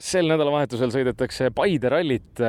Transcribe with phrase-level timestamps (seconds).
[0.00, 2.40] sel nädalavahetusel sõidetakse Paide rallit.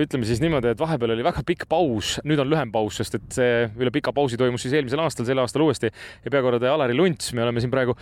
[0.00, 3.28] ütleme siis niimoodi, et vahepeal oli väga pikk paus, nüüd on lühem paus, sest et
[3.36, 7.34] see üle pika pausi toimus siis eelmisel aastal, sel aastal uuesti ja peakorraldaja Alari Lunts,
[7.36, 7.96] me oleme siin praegu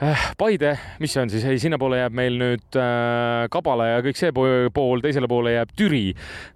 [0.00, 0.74] äh, Paide,
[1.04, 5.04] mis see on siis, ei, sinnapoole jääb meil nüüd äh, Kabala ja kõik see pool,
[5.04, 6.04] teisele poole jääb Türi.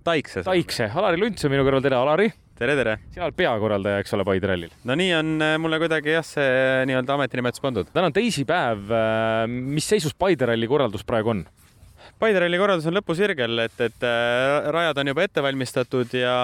[0.08, 0.46] Taikse.
[0.48, 2.96] Taikse, Alari Lunts on minu kõrval, tere, Alari tere, tere!
[3.14, 4.72] sina oled peakorraldaja, eks ole, Paide rallil?
[4.88, 6.48] no nii on äh, mulle kuidagi jah, see
[6.90, 7.92] nii-öelda ametinimetus pandud.
[7.94, 8.90] täna on teisipäev.
[8.90, 11.44] Äh, mis seisus Paide ralli korraldus praegu on?
[12.18, 16.34] Paide ralli korraldus on lõpusirgel, et, et äh, rajad on juba ette valmistatud ja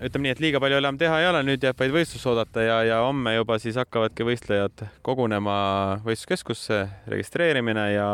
[0.00, 2.78] ütleme nii, et liiga palju enam teha ei ole, nüüd jääb vaid võistlus oodata ja,
[2.88, 5.58] ja homme juba siis hakkavadki võistlejad kogunema
[6.06, 6.80] võistluskeskusse,
[7.12, 8.08] registreerimine ja,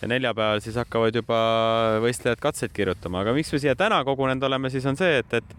[0.00, 1.44] ja neljapäeval siis hakkavad juba
[2.06, 5.56] võistlejad katseid kirjutama, aga miks me siia täna kogunenud oleme, siis on see, et, et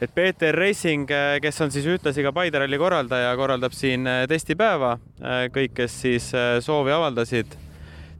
[0.00, 4.24] et Peeter Racing, äh, kes on siis ühtlasi ka Paide ralli korraldaja, korraldab siin äh,
[4.28, 4.96] testipäeva.
[5.20, 6.30] Äh, kõik, kes siis
[6.64, 7.56] soovi avaldasid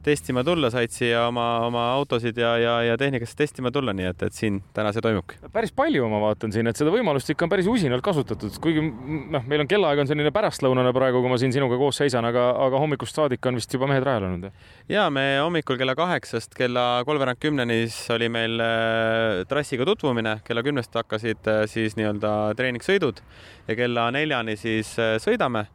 [0.07, 4.25] testima tulla, said siia oma, oma autosid ja, ja, ja tehnikasse testima tulla, nii et,
[4.29, 5.39] et siin täna see toimubki.
[5.53, 9.45] päris palju ma vaatan siin, et seda võimalust ikka on päris usinalt kasutatud, kuigi noh,
[9.47, 12.81] meil on kellaaeg on selline pärastlõunane praegu, kui ma siin sinuga koos seisan, aga, aga
[12.83, 14.51] hommikust saadik on vist juba mehed rajal olnud.
[14.89, 17.79] ja me hommikul kella kaheksast kella kolmveerand kümneni
[18.15, 23.23] oli meil äh, trassiga tutvumine, kella kümnest hakkasid äh, siis nii-öelda treeningsõidud
[23.67, 25.67] ja kella neljani siis äh, sõidame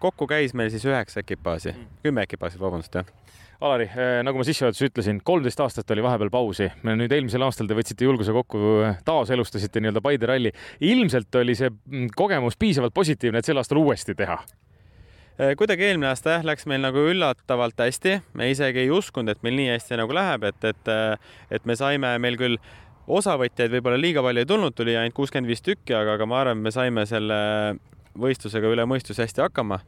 [0.00, 2.00] kokku käis meil siis üheksa ekipaaži, mm.
[2.06, 3.08] kümme ekipaaži, vabandust, jah.
[3.60, 6.70] Alari, eh, nagu ma sissejuhatuses ütlesin, kolmteist aastat oli vahepeal pausi.
[6.88, 8.60] nüüd eelmisel aastal te võtsite julguse kokku,
[9.04, 10.52] taaselustasite nii-öelda Paide ralli.
[10.80, 14.38] ilmselt oli see mm, kogemus piisavalt positiivne, et sel aastal uuesti teha
[15.38, 19.44] eh, kuidagi eelmine aasta jah, läks meil nagu üllatavalt hästi, me isegi ei uskunud, et
[19.44, 22.56] meil nii hästi nagu läheb, et, et, eh, et me saime, meil küll
[23.10, 26.64] osavõtjaid võib-olla liiga palju ei tulnud, tuli ainult kuuskümmend viis tükki, aga, aga ma arvan,
[26.64, 27.40] me saime selle
[28.18, 29.80] võistlusega üle mõistuse hästi hakkama.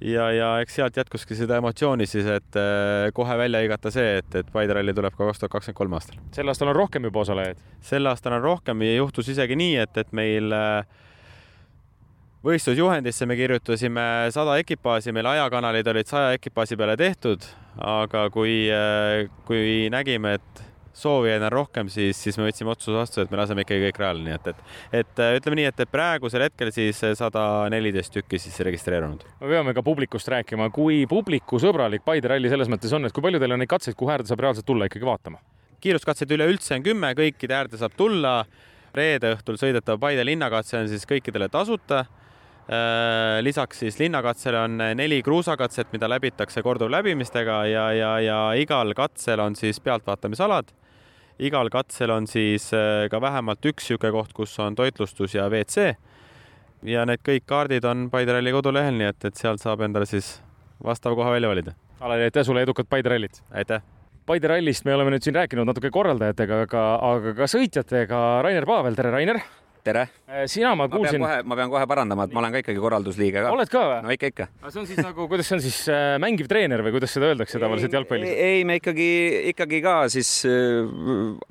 [0.00, 4.34] ja, ja eks sealt jätkuski seda emotsiooni siis, et äh, kohe välja hõigata see, et,
[4.34, 6.20] et Paide ralli tuleb ka kaks tuhat kakskümmend kolm aastal.
[6.36, 7.64] sel aastal on rohkem juba osalejaid?
[7.80, 10.84] sel aastal on rohkem ja juhtus isegi nii, et, et meil äh,
[12.46, 17.46] võistlusjuhendisse me kirjutasime sada ekipaaži, meil ajakanalid olid saja ekipaaži peale tehtud,
[17.82, 20.64] aga kui, äh, kui nägime, et
[20.96, 24.22] soovijaid on rohkem, siis, siis me võtsime otsuse vastu, et me laseme ikkagi kõik rajale,
[24.24, 24.62] nii et, et,
[25.02, 27.42] et äh, ütleme nii, et praegusel hetkel siis sada
[27.72, 29.26] neliteist tükki siis registreerunud.
[29.42, 33.40] me peame ka publikust rääkima, kui publikusõbralik Paide ralli selles mõttes on, et kui palju
[33.42, 35.42] teil on neid katseid, kuhu äärde saab reaalselt tulla ikkagi vaatama?
[35.84, 38.38] kiiruskatseid üleüldse on kümme, kõikide äärde saab tulla.
[38.96, 45.20] reede õhtul sõidetav Paide linnakatse on siis kõikidele tasuta äh, lisaks siis linnakatsele on neli
[45.22, 50.72] kruusakatset, mida läbitakse korduvläbimistega ja, ja, ja igal katsel on siis pealtvaatamisalad
[51.38, 55.94] igal katsel on siis äh, ka vähemalt üks niisugune koht, kus on toitlustus ja WC.
[56.86, 60.36] ja need kõik kaardid on Paide ralli kodulehel, nii et, et sealt saab endale siis
[60.84, 61.76] vastava koha välja valida.
[62.00, 63.42] Alari, aitäh sulle, edukat Paide rallit!
[63.52, 63.84] aitäh!
[64.26, 66.82] Paide rallist me oleme nüüd siin rääkinud natuke korraldajatega, aga,
[67.12, 68.24] aga ka sõitjatega.
[68.42, 69.38] Rainer Paavel, tere, Rainer!
[69.86, 70.06] Tere!
[70.26, 71.22] Äh, sina, ma kuulsin.
[71.22, 73.52] ma pean kohe parandama, et ma olen ka ikkagi korraldusliige ka.
[73.54, 73.98] oled ka või?
[74.02, 74.46] no ikka, ikka.
[74.58, 77.28] aga see on siis nagu, kuidas see on siis äh, mängiv treener või kuidas seda
[77.30, 78.32] öeldakse tavaliselt jalgpallis?
[78.34, 79.08] ei, me ikkagi,
[79.52, 80.90] ikkagi ka siis äh,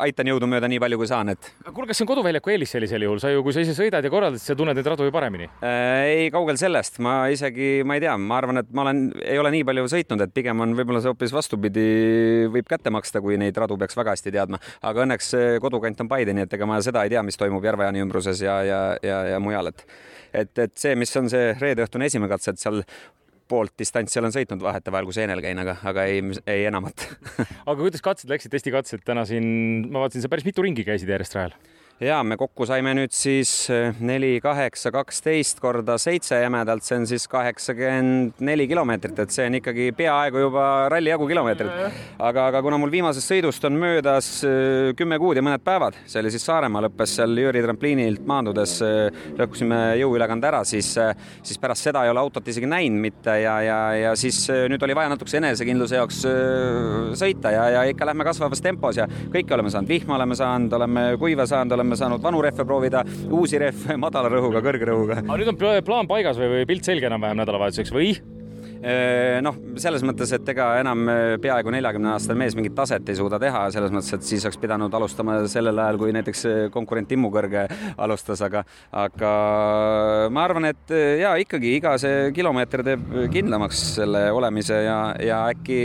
[0.03, 1.51] aitan jõudumööda nii palju, kui saan, et.
[1.69, 4.11] kuule, kas see on koduväljaku eelis sellisel juhul, sa ju, kui sa ise sõidad ja
[4.11, 6.11] korraldad, siis sa tunned neid radu ju paremini äh,?
[6.11, 9.53] ei, kaugel sellest, ma isegi, ma ei tea, ma arvan, et ma olen, ei ole
[9.55, 11.87] nii palju sõitnud, et pigem on võib-olla see hoopis vastupidi,
[12.51, 15.31] võib kätte maksta, kui neid radu peaks väga hästi teadma, aga õnneks
[15.63, 18.61] kodukant on Paide, nii et ega ma seda ei tea, mis toimub Järve-Jaani ümbruses ja,
[18.65, 19.85] ja ja, ja mujal, et
[20.35, 22.81] et, et see, mis on see reedeõhtune esimene katse, et seal
[23.47, 27.05] poolt distantsi olen sõitnud vahetevahel, kui seenel käin, aga, aga ei, ei enamat.
[27.69, 29.45] Aga kuidas katsed läksid, testikatsed täna siin,
[29.91, 31.53] ma vaatasin, sa päris mitu ringi käisid järjest rajal
[32.03, 37.05] ja me kokku saime nüüd siis eh, neli, kaheksa, kaksteist korda seitse jämedalt, see on
[37.07, 41.71] siis kaheksakümmend neli kilomeetrit, et see on ikkagi peaaegu juba ralli jagu kilomeetrit.
[42.19, 46.19] aga, aga kuna mul viimasest sõidust on möödas eh, kümme kuud ja mõned päevad, see
[46.19, 50.91] oli siis Saaremaa, lõppes seal Jüri trampliinilt maandudes, eh, lõhkusime jõuülekande ära, siis,
[51.45, 54.41] siis pärast seda ei ole autot isegi näinud mitte ja, ja, ja siis
[54.71, 56.21] nüüd oli vaja natukese enesekindluse jaoks
[57.19, 61.07] sõita ja, ja ikka lähme kasvavas tempos ja kõike oleme saanud, vihma oleme saanud, oleme
[61.21, 65.21] kuiva saanud, oleme oleme saanud vanu rehve proovida, uusi rehve madala rõhuga, kõrge rõhuga.
[65.21, 68.15] aga nüüd on plaan paigas või, või pilt selge enam-vähem nädalavahetuseks või?
[69.45, 71.07] Noh, selles mõttes, et ega enam
[71.41, 74.93] peaaegu neljakümne aastane mees mingit taset ei suuda teha, selles mõttes, et siis oleks pidanud
[74.93, 77.65] alustama sellel ajal, kui näiteks konkurent Timmu Kõrge
[77.97, 78.61] alustas, aga,
[79.05, 79.33] aga
[80.33, 85.81] ma arvan, et ja ikkagi iga see kilomeeter teeb kindlamaks selle olemise ja, ja äkki,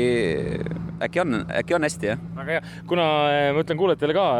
[1.08, 2.24] äkki on, äkki on hästi, jah.
[2.36, 3.10] väga hea, kuna
[3.56, 4.30] ma ütlen kuulajatele ka,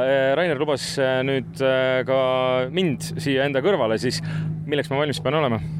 [0.41, 0.93] Rainer lubas
[1.27, 1.65] nüüd
[2.09, 2.23] ka
[2.75, 4.21] mind siia enda kõrvale, siis
[4.69, 5.80] milleks ma valmis pean olema?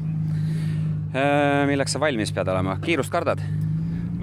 [1.11, 3.41] Äh, milleks sa valmis pead olema, kiirust kardad?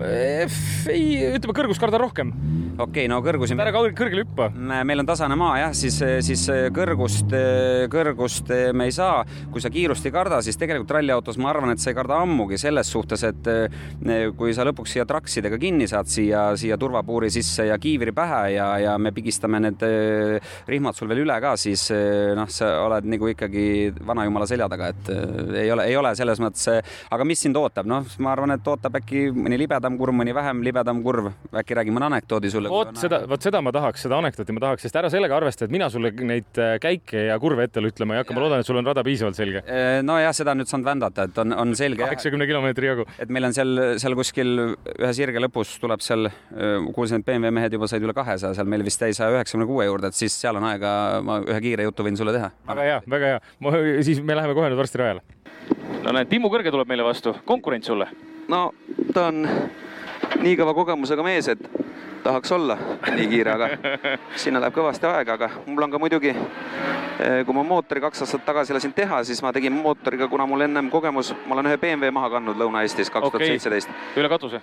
[0.05, 2.31] Ei, ütleme kõrgust kardan rohkem.
[2.79, 3.57] okei okay,, no kõrgusi.
[3.59, 4.49] ära kõrgele hüppa.
[4.55, 7.33] meil on tasane maa jah, siis, siis kõrgust,
[7.91, 9.25] kõrgust me ei saa.
[9.53, 12.59] kui sa kiirust ei karda, siis tegelikult ralliautos ma arvan, et sa ei karda ammugi
[12.61, 13.51] selles suhtes, et
[14.39, 18.69] kui sa lõpuks siia traksidega kinni saad siia, siia turvapuuri sisse ja kiivri pähe ja,
[18.83, 19.85] ja me pigistame need
[20.69, 21.89] rihmad sul veel üle ka, siis
[22.39, 23.67] noh, sa oled nagu ikkagi
[24.07, 25.13] vanajumala selja taga, et
[25.65, 26.69] ei ole, ei ole selles mõttes,
[27.11, 30.61] aga mis sind ootab, noh, ma arvan, et ootab äkki mõni libedam kurv, mõni vähem
[30.67, 31.31] libedam kurv.
[31.57, 32.69] äkki räägi mõne anekdoodi sulle?
[32.73, 35.73] vot seda, vot seda ma tahaks, seda anekdooti ma tahaks, sest ära sellega arvesta, et
[35.75, 38.81] mina sulle neid äh, käike ja kurve ette ütlema ei hakka, ma loodan, et sul
[38.81, 39.63] on rada piisavalt selge.
[39.65, 42.03] Äh, nojah, seda on nüüd saanud vändata, et on, on selge.
[42.03, 43.09] kaheksakümne kilomeetri jagu.
[43.19, 47.55] et meil on seal, seal kuskil ühe sirge lõpus tuleb seal, äh, kuulsin, et BMW
[47.55, 50.35] mehed juba said üle kahesaja, seal meil vist jäi saja üheksakümne kuue juurde, et siis
[50.35, 50.93] seal on aega,
[51.25, 52.53] ma ühe kiire jutu võin sulle teha.
[52.69, 54.03] väga hea, väga hea.
[54.07, 55.23] siis me läheme kohe nüüd varsti rajale.
[56.05, 58.09] no näed, Timmu Kõrge tuleb meile vastu, konkurent sulle.
[58.49, 58.73] No
[59.15, 59.45] ta on
[60.43, 61.63] nii kõva kogemusega mees, et
[62.25, 62.77] tahaks olla
[63.15, 63.69] nii kiire, aga
[64.37, 68.45] sinna läheb kõvasti aega, aga mul on ka muidugi, eh, kui ma mootori kaks aastat
[68.49, 72.13] tagasi lasin teha, siis ma tegin mootoriga, kuna mul ennem kogemus, ma olen ühe BMW
[72.15, 73.93] maha kandnud Lõuna-Eestis kaks tuhat seitseteist.
[74.17, 74.63] üle katuse?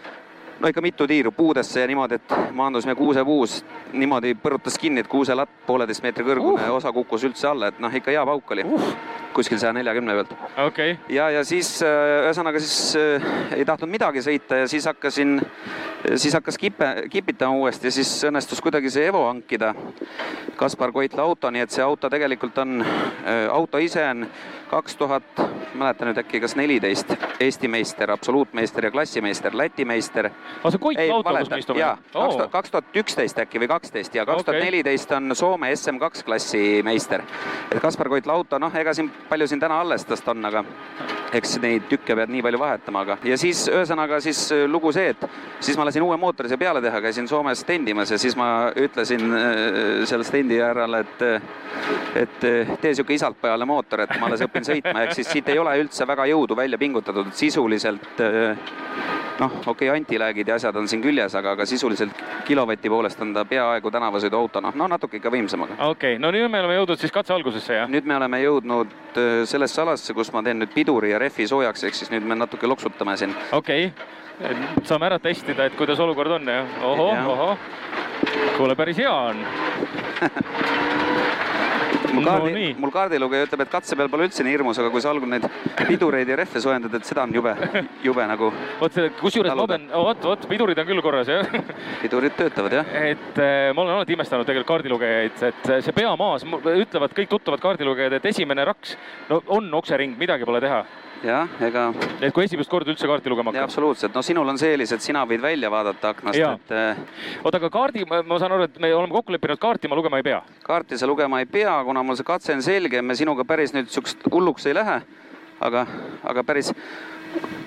[0.60, 5.52] No ikka mitu tiiru puudesse ja niimoodi, et maandusime kuusepuus, niimoodi põrutas kinni, et kuuselatt
[5.68, 6.76] pooleteist meetri kõrgune uh.
[6.78, 8.90] osa kukkus üldse alla, et noh, ikka hea pauk oli uh.
[9.36, 10.96] kuskil saja neljakümne pealt okay..
[11.12, 15.38] ja, ja siis ühesõnaga siis äh, ei tahtnud midagi sõita ja siis hakkasin,
[16.16, 19.74] siis hakkas kipe, kipitama uuesti ja siis õnnestus kuidagi see Evo hankida.
[20.56, 24.24] Kaspar Koitla auto, nii et see auto tegelikult on äh,, auto ise on
[24.72, 25.42] kaks tuhat,
[25.78, 30.30] mäletan nüüd äkki kas neliteist, Eesti meister, absoluutmeister ja klassimeister, Läti meister.
[30.60, 31.80] aga see Koitla auto, kus me istume?
[31.80, 31.98] jaa,
[32.52, 37.24] kaks tuhat üksteist äkki või kaksteist ja kaks tuhat neliteist on Soome SM2 klassi meister.
[37.72, 40.64] et Kaspar Koitla auto, noh, ega siin palju siin täna alles tast on, aga
[41.36, 45.26] eks neid tükke pead nii palju vahetama, aga ja siis ühesõnaga siis lugu see, et
[45.60, 49.26] siis ma lasin uue mootori siia peale teha, käisin Soomes stendimas ja siis ma ütlesin
[50.08, 51.26] seal stendi äärele, et
[52.16, 52.40] et
[52.82, 55.65] tee sihuke isalt pojale mootor, et ma alles õpin sõitma, ehk siis siit ei ole
[55.82, 58.22] üldse väga jõudu välja pingutatud, et sisuliselt
[59.40, 63.34] noh, okei okay,, antiläägid ja asjad on siin küljes, aga, aga sisuliselt kilovati poolest on
[63.36, 65.78] ta peaaegu tänavasõiduauto, noh, no natuke ikka võimsam, aga.
[65.92, 67.90] okei okay., no nüüd me oleme jõudnud siis katse algusesse, jah?
[67.92, 69.20] nüüd me oleme jõudnud
[69.50, 72.70] sellesse alasse, kus ma teen nüüd piduri ja rehvi soojaks, ehk siis nüüd me natuke
[72.70, 73.36] loksutame siin.
[73.56, 76.78] okei okay., saame ära testida, et kuidas olukord on, jah?
[76.84, 77.58] ohoh, ohoh,
[78.58, 79.44] kuule, päris hea on
[82.16, 85.04] mul kaardi no,, mul kaardilugeja ütleb, et katse peal pole üldse nii hirmus, aga kui
[85.04, 85.48] sa algul neid
[85.90, 87.56] pidureid ja rehve soojendad, et seda on jube,
[88.06, 88.52] jube nagu.
[88.82, 91.50] vot kusjuures ma pean, vot, vot pidurid on küll korras jah.
[92.04, 92.94] pidurid töötavad jah.
[93.12, 96.46] et äh, ma olen alati imestanud tegelikult kaardilugejaid, et see peamaas,
[96.76, 98.96] ütlevad kõik tuttavad kaardilugejad, et esimene raks,
[99.30, 100.84] no on oksering, midagi pole teha
[101.26, 101.86] jah, ega.
[102.22, 103.68] et kui esimest korda üldse kaarti lugema hakkad.
[103.70, 106.74] absoluutselt, no sinul on see eelis, et sina võid välja vaadata aknast, et.
[106.76, 107.04] Äh,
[107.44, 110.28] oota, aga kaardi, ma saan aru, et me oleme kokku leppinud, kaarti ma lugema ei
[110.28, 110.42] pea.
[110.66, 113.92] kaarti sa lugema ei pea, kuna mul see katse on selge, me sinuga päris nüüd
[113.94, 115.02] siukest hulluks ei lähe.
[115.66, 115.86] aga,
[116.24, 116.74] aga päris,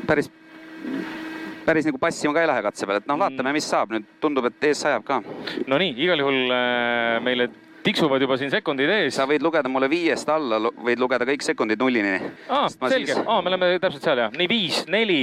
[0.07, 0.31] päris
[1.69, 4.47] päris nagu passima ka ei lähe katse peal, et noh, vaatame, mis saab nüüd, tundub,
[4.49, 5.21] et ees sajab ka.
[5.69, 7.51] Nonii, igal juhul äh, meile
[7.83, 9.15] tiksuvad juba siin sekundid ees.
[9.17, 12.19] sa võid lugeda mulle viiest alla, võid lugeda kõik sekundid nullini.
[12.49, 14.35] aa, selge siis..., aa, me oleme täpselt seal jah.
[14.37, 15.23] nii viis, neli,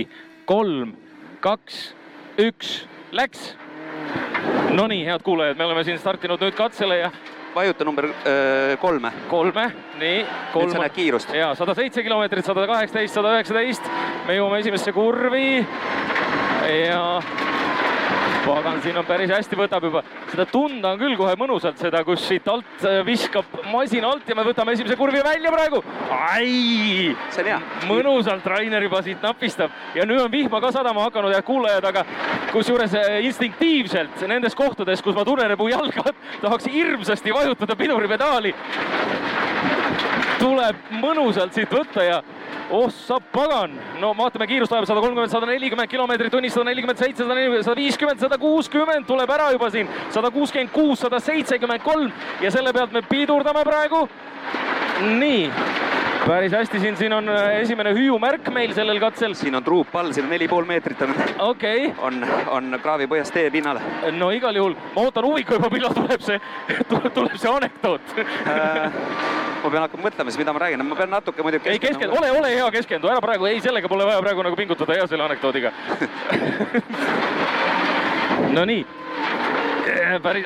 [0.49, 0.95] kolm,
[1.43, 1.85] kaks,
[2.41, 2.81] üks,
[3.15, 3.53] läks.
[4.75, 7.11] Nonii, head kuulajad, me oleme siin startinud nüüd katsele ja
[7.55, 9.11] vajuta number öö, kolme.
[9.29, 10.25] kolme, nii.
[10.55, 11.31] nüüd sa näed kiirust.
[11.33, 13.87] ja sada seitse kilomeetrit, sada kaheksateist, sada üheksateist.
[14.27, 15.63] me jõuame esimesse kurvi
[16.83, 17.21] ja
[18.45, 20.03] pagan, siin on päris hästi, võtab juba,
[20.35, 24.35] seda tunda on küll kohe mõnusalt seda, kus siit alt äh, viskab masin alt ja
[24.35, 25.81] me võtame esimese kurvi välja praegu.
[26.11, 27.15] ai,
[27.87, 32.03] mõnusalt Rainer juba siit napistab ja nüüd on vihma ka sadama hakanud, head kuulajad, aga
[32.51, 36.11] kusjuures äh, instinktiivselt nendes kohtades, kus ma tunnen mu jalga,
[36.43, 38.53] tahaks hirmsasti vajutada piduripedaali.
[40.39, 42.19] tuleb mõnusalt siit võtta ja
[42.71, 47.01] oh sa pagan, no vaatame kiirust ajab sada kolmkümmend, sada nelikümmend kilomeetrit tunnis, sada nelikümmend
[47.01, 51.19] seitse, sada nelikümmend, sada viiskümmend, sada kuuskümmend tuleb ära juba siin, sada kuuskümmend kuus, sada
[51.23, 54.07] seitsekümmend kolm ja selle pealt me pidurdame praegu.
[55.19, 55.51] nii
[56.27, 59.33] päris hästi siin, siin on äh, esimene hüüumärk meil sellel katsel.
[59.33, 61.91] siin on truup all, siin on neli pool meetrit on okay..
[62.01, 63.81] on, on kraavi põhjas tee pinnale.
[64.17, 66.39] no igal juhul, ma ootan huviga juba, millal tuleb see,
[67.17, 68.97] tuleb see anekdoot äh,
[69.65, 71.71] ma pean hakkama mõtlema siis, mida ma räägin, ma pean natuke muidugi.
[71.73, 74.99] ei keskendu, ole, ole hea, keskendu, ära praegu, ei, sellega pole vaja praegu nagu pingutada,
[74.99, 75.69] hea selle anekdoodiga
[78.55, 78.83] Nonii,
[80.23, 80.45] päris,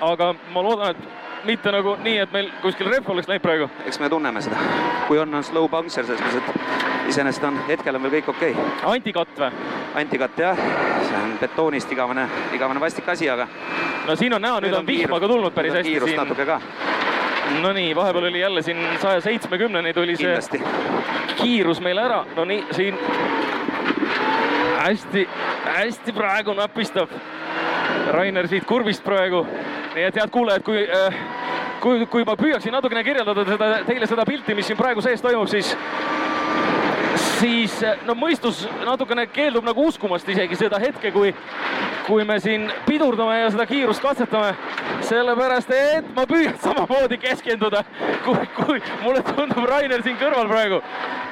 [0.00, 1.00] aga ma loodan, et
[1.46, 3.68] mitte nagu nii, et meil kuskil rehv oleks läinud praegu.
[3.86, 4.56] eks me tunneme seda,
[5.08, 6.48] kui on, on slow puncture selles mõttes, et
[7.12, 8.64] iseenesest on, hetkel on veel kõik okei okay..
[8.94, 9.50] antikott või?
[9.98, 10.56] antikatt jah,
[11.08, 13.48] see on betoonist igavene, igavene vastik asi, aga
[14.06, 16.22] no siin on näha, nüüd on vihma ka tulnud päris hästi kiirust siin.
[16.22, 16.60] natuke ka.
[17.62, 20.62] Nonii, vahepeal oli jälle siin saja seitsmekümneni tuli see kindlasti.
[21.42, 22.98] kiirus meil ära, no nii, siin
[24.78, 27.10] hästi-hästi praegu napistab
[28.12, 29.46] Rainer siit kurvist praegu.
[29.94, 31.14] nii et head kuulajad, kui äh,
[31.80, 35.48] kui, kui ma püüaksin natukene kirjeldada seda, teile seda pilti, mis siin praegu sees toimub,
[35.50, 35.74] siis
[37.38, 37.74] siis
[38.06, 41.32] no mõistus natukene keeldub nagu uskumast isegi seda hetke, kui,
[42.06, 44.54] kui me siin pidurdame ja seda kiirust katsetame.
[45.08, 47.84] Sellepärast, et ma püüan samamoodi keskenduda,
[48.24, 50.82] kui, kui mulle tundub Rainer siin kõrval praegu.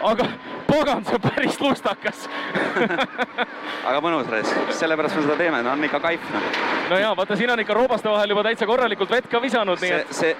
[0.07, 0.29] aga
[0.67, 2.27] pagan, see on päris lustakas
[3.89, 6.49] aga mõnus reis, sellepärast me seda teeme, no on ikka kaif noh.
[6.91, 9.93] no ja vaata, siin on ikka roobaste vahel juba täitsa korralikult vett ka visanud, nii
[10.01, 10.13] et.
[10.17, 10.35] see,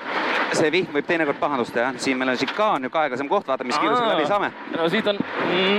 [0.59, 3.79] see vihm võib teinekord pahandust teha, siin meil on šikaan, niisugune aeglasem koht, vaata, mis
[3.79, 4.53] kiirusega läbi saame.
[4.75, 5.21] no siit on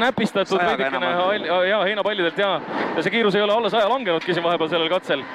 [0.03, 1.13] näpistatud veidikene
[1.69, 2.57] ja heinapallidelt ja,
[2.95, 5.25] ja see kiirus ei ole alla saja langenudki siin vahepeal sellel katsel.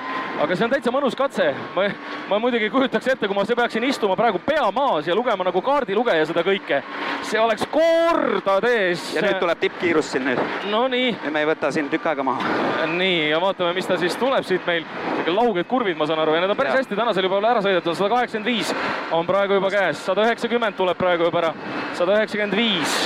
[0.40, 1.50] Aga see on täitsa mõnus katse.
[1.76, 1.84] ma,
[2.30, 5.60] ma muidugi ei kujutaks ette, kui ma peaksin istuma praegu pea maas ja lugema nagu
[5.62, 6.82] kaardilugeja seda kõike.
[7.28, 9.04] see oleks kordades.
[9.14, 10.40] ja nüüd tuleb tippkiirus siin nüüd.
[10.70, 11.12] Nonii.
[11.24, 12.86] nüüd me ei võta siin tükk aega maha.
[12.94, 14.86] nii ja vaatame, mis ta siis tuleb siit meil.
[15.26, 16.80] lauged kurvid, ma saan aru, ja need on päris ja.
[16.80, 18.72] hästi tänasel juba ära sõidetud, sada kaheksakümmend viis
[19.12, 21.52] on praegu juba käes, sada üheksakümmend tuleb praegu juba ära,
[21.98, 22.96] sada üheksakümmend viis,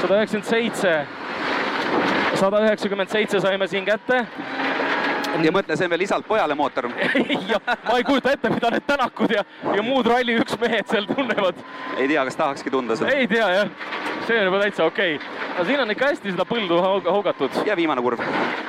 [0.00, 0.96] sada üheksakümmend seitse,
[2.40, 4.24] sada üheksakümmend seitse saime siin kätte
[5.44, 6.88] ja mõtle, see on veel isalt pojale mootor
[7.52, 9.44] ja ma ei kujuta ette, mida need Tänakud ja,
[9.76, 11.60] ja muud Rally üks mehed seal tunnevad.
[11.96, 13.14] ei tea, kas tahakski tunda seda.
[13.14, 13.70] ei tea jah,
[14.26, 15.54] see on juba täitsa okei okay..
[15.58, 17.62] no siin on ikka hästi seda põldu haugatud.
[17.66, 18.24] ja viimane kurv.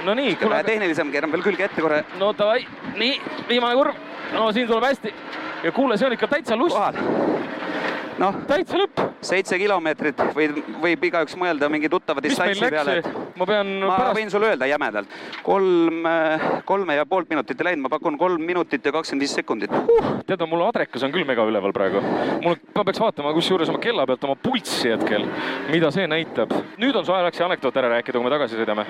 [0.05, 0.37] no nii.
[0.43, 2.03] vähe tehnilisem, keeran veel külge ette korra.
[2.19, 2.65] no davai,
[2.97, 3.17] nii,
[3.49, 3.99] viimane kurv.
[4.35, 5.13] no siin tuleb hästi.
[5.63, 6.77] ja kuule, see on ikka täitsa lust.
[8.21, 9.01] Noh, täitsa lõpp.
[9.25, 14.17] seitse kilomeetrit võib, võib igaüks mõelda mingi tuttava distantsi peale, et ma pean ma pärast...
[14.17, 16.07] võin sulle öelda jämedalt, kolm,
[16.69, 20.11] kolme ja poolt minutit ei läinud, ma pakun kolm minutit ja kakskümmend viis sekundit uh,.
[20.27, 22.03] tead, mul adrekas on küll mega üleval praegu.
[22.45, 25.27] mul, ma peaks vaatama kusjuures oma kella pealt oma pulssi hetkel,
[25.71, 26.53] mida see näitab.
[26.81, 28.87] nüüd on su aeg see anekdoot ära rääkida, kui me tagasi sõidame.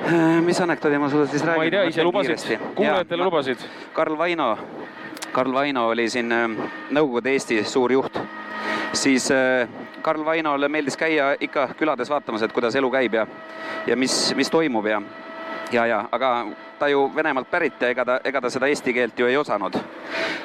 [0.48, 1.64] mis anekdoodi ma sulle siis räägin?
[1.64, 3.68] ma ei tea, ise lubasid, kuulajatele lubasid.
[3.96, 4.54] Karl Vaino,
[5.32, 8.20] Karl Vaino oli siin Nõukogude Eesti suur juht
[8.94, 9.30] siis
[10.02, 13.28] Karl Vainole meeldis käia ikka külades vaatamas, et kuidas elu käib ja,
[13.88, 15.02] ja mis, mis toimub ja,
[15.72, 16.32] ja, ja aga
[16.80, 19.78] ta ju Venemaalt pärit ja ega ta, ega ta seda eesti keelt ju ei osanud.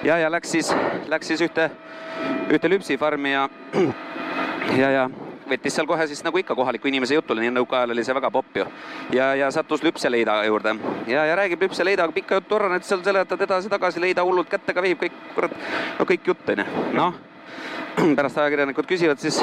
[0.04, 0.72] ja, ja läks siis,
[1.08, 1.70] läks siis ühte,
[2.52, 3.48] ühte lüpsifarmi ja,
[4.82, 5.06] ja, ja
[5.48, 8.58] võttis seal kohe siis nagu ikka kohaliku inimese jutule, nii nõukaajal oli see väga popp
[8.60, 8.66] ju.
[9.14, 10.76] ja, ja sattus lüpseleida juurde
[11.06, 15.16] ja, ja räägib lüpseleidaga pikka juttu Orranet seal seletad edasi-tagasi, leida hullult kätega vehib kõik,
[15.34, 15.56] kurat,
[15.98, 17.16] no kõik jutt onju, noh
[18.18, 19.38] pärast ajakirjanikud küsivad siis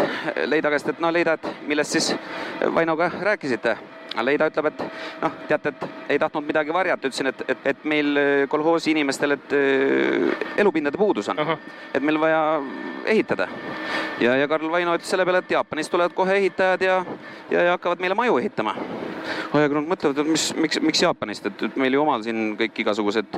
[0.45, 2.13] Leida käest, et no Leida, et millest siis
[2.75, 3.77] Vainoga rääkisite?
[4.21, 4.81] Leida ütleb, et
[5.23, 8.19] noh, teate, et ei tahtnud midagi varjata, ütlesin, et, et, et meil
[8.49, 9.55] kolhoosi inimestel, et
[10.61, 11.41] elupindade puudus on,
[11.89, 12.43] et meil vaja
[13.09, 13.47] ehitada.
[14.21, 16.99] ja, ja Karl Vaino ütles selle peale, et Jaapanist tulevad kohe ehitajad ja,
[17.49, 18.75] ja, ja hakkavad meile maju ehitama.
[19.59, 23.37] Ajakirjanikud mõtlevad, et mis, miks, miks Jaapanist, et meil ju omal siin kõik igasugused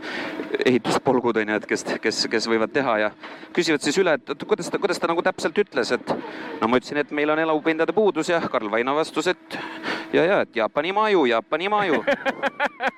[0.65, 3.12] ehituspolgud on ju, et kes, kes, kes võivad teha ja
[3.55, 6.13] küsivad siis üle, et kuidas ta, kuidas ta nagu täpselt ütles, et
[6.62, 9.60] no ma ütlesin, et meil on elupindade puudus ja Karl Vaino vastus, et
[10.13, 12.03] ja, ja, et Jaapani maju, Jaapani maju.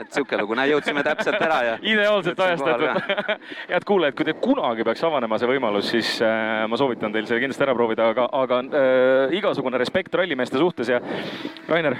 [0.00, 1.74] et sihuke lugu, näe, jõudsime täpselt ära ja.
[1.82, 3.12] ideaalselt ajastatud.
[3.72, 7.42] head kuulajad, kui teil kunagi peaks avanema see võimalus, siis äh, ma soovitan teil selle
[7.44, 11.00] kindlasti ära proovida, aga, aga äh, igasugune respekt rallimeeste suhtes ja
[11.68, 11.96] Rainer,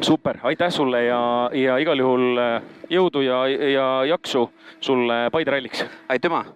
[0.00, 1.22] super, aitäh sulle ja,
[1.56, 2.44] ja igal juhul
[2.90, 4.48] jõudu ja, ja jaksu
[4.80, 5.84] sulle Paide ralliks.
[6.08, 6.44] aitüma